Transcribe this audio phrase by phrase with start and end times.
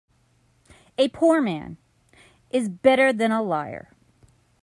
[0.97, 1.77] A poor man
[2.49, 3.91] is better than a liar.